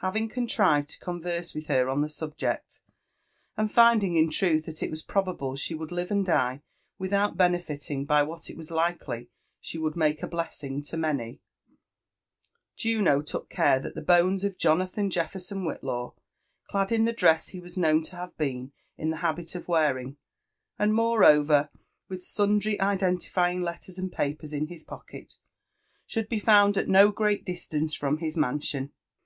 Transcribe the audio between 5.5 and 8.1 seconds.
she would live and die without benefiting